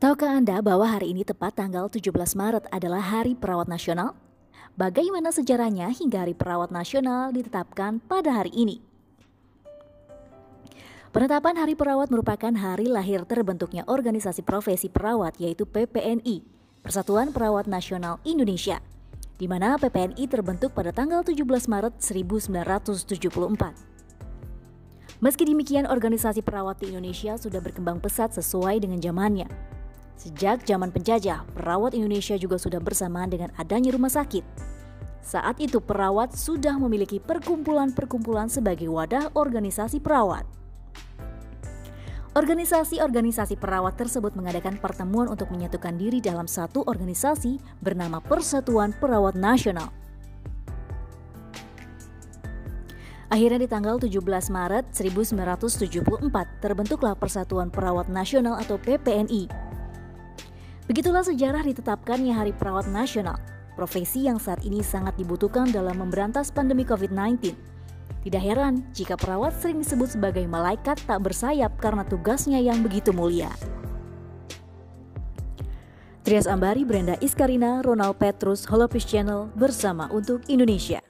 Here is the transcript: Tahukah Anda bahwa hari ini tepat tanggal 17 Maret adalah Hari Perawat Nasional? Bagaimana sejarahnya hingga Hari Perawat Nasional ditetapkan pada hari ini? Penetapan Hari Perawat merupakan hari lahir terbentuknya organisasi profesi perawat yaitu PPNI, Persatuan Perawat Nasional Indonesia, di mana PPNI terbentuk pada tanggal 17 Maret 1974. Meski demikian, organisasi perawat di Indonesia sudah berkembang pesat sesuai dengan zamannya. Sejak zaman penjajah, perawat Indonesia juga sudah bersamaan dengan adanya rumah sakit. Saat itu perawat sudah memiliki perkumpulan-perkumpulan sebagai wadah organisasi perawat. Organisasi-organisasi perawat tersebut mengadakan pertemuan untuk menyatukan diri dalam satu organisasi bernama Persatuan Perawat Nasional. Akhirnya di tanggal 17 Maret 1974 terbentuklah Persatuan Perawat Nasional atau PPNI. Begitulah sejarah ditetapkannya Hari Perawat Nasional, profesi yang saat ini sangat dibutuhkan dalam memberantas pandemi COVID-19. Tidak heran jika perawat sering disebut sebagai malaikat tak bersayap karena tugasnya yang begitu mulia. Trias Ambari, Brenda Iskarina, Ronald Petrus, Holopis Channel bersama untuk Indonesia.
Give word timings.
Tahukah 0.00 0.32
Anda 0.32 0.64
bahwa 0.64 0.88
hari 0.88 1.12
ini 1.12 1.28
tepat 1.28 1.60
tanggal 1.60 1.92
17 1.92 2.08
Maret 2.32 2.72
adalah 2.72 3.04
Hari 3.04 3.36
Perawat 3.36 3.68
Nasional? 3.68 4.16
Bagaimana 4.72 5.28
sejarahnya 5.28 5.92
hingga 5.92 6.24
Hari 6.24 6.32
Perawat 6.32 6.72
Nasional 6.72 7.36
ditetapkan 7.36 8.00
pada 8.08 8.32
hari 8.32 8.48
ini? 8.56 8.80
Penetapan 11.12 11.60
Hari 11.60 11.76
Perawat 11.76 12.08
merupakan 12.08 12.48
hari 12.48 12.88
lahir 12.88 13.28
terbentuknya 13.28 13.84
organisasi 13.84 14.40
profesi 14.40 14.88
perawat 14.88 15.36
yaitu 15.36 15.68
PPNI, 15.68 16.48
Persatuan 16.80 17.36
Perawat 17.36 17.68
Nasional 17.68 18.24
Indonesia, 18.24 18.80
di 19.36 19.52
mana 19.52 19.76
PPNI 19.76 20.24
terbentuk 20.32 20.72
pada 20.72 20.96
tanggal 20.96 21.20
17 21.20 21.44
Maret 21.44 22.00
1974. 22.00 23.20
Meski 25.20 25.44
demikian, 25.44 25.84
organisasi 25.84 26.40
perawat 26.40 26.80
di 26.80 26.88
Indonesia 26.88 27.36
sudah 27.36 27.60
berkembang 27.60 28.00
pesat 28.00 28.32
sesuai 28.32 28.80
dengan 28.80 28.96
zamannya. 28.96 29.69
Sejak 30.20 30.68
zaman 30.68 30.92
penjajah, 30.92 31.48
perawat 31.56 31.96
Indonesia 31.96 32.36
juga 32.36 32.60
sudah 32.60 32.76
bersamaan 32.76 33.32
dengan 33.32 33.48
adanya 33.56 33.88
rumah 33.96 34.12
sakit. 34.12 34.44
Saat 35.24 35.64
itu 35.64 35.80
perawat 35.80 36.36
sudah 36.36 36.76
memiliki 36.76 37.16
perkumpulan-perkumpulan 37.16 38.52
sebagai 38.52 38.92
wadah 38.92 39.32
organisasi 39.32 39.96
perawat. 40.04 40.44
Organisasi-organisasi 42.36 43.56
perawat 43.56 43.96
tersebut 43.96 44.36
mengadakan 44.36 44.76
pertemuan 44.76 45.32
untuk 45.32 45.48
menyatukan 45.48 45.96
diri 45.96 46.20
dalam 46.20 46.44
satu 46.44 46.84
organisasi 46.84 47.56
bernama 47.80 48.20
Persatuan 48.20 48.92
Perawat 48.92 49.40
Nasional. 49.40 49.88
Akhirnya 53.32 53.64
di 53.64 53.68
tanggal 53.72 53.96
17 53.96 54.20
Maret 54.52 54.92
1974 54.92 56.60
terbentuklah 56.60 57.16
Persatuan 57.16 57.72
Perawat 57.72 58.12
Nasional 58.12 58.60
atau 58.60 58.76
PPNI. 58.76 59.69
Begitulah 60.90 61.22
sejarah 61.22 61.62
ditetapkannya 61.62 62.34
Hari 62.34 62.50
Perawat 62.50 62.90
Nasional, 62.90 63.38
profesi 63.78 64.26
yang 64.26 64.42
saat 64.42 64.66
ini 64.66 64.82
sangat 64.82 65.14
dibutuhkan 65.14 65.70
dalam 65.70 66.02
memberantas 66.02 66.50
pandemi 66.50 66.82
COVID-19. 66.82 67.54
Tidak 68.26 68.42
heran 68.42 68.82
jika 68.90 69.14
perawat 69.14 69.54
sering 69.54 69.86
disebut 69.86 70.18
sebagai 70.18 70.42
malaikat 70.50 70.98
tak 71.06 71.22
bersayap 71.22 71.78
karena 71.78 72.02
tugasnya 72.02 72.58
yang 72.58 72.82
begitu 72.82 73.14
mulia. 73.14 73.54
Trias 76.26 76.50
Ambari, 76.50 76.82
Brenda 76.82 77.14
Iskarina, 77.22 77.86
Ronald 77.86 78.18
Petrus, 78.18 78.66
Holopis 78.66 79.06
Channel 79.06 79.46
bersama 79.54 80.10
untuk 80.10 80.42
Indonesia. 80.50 81.09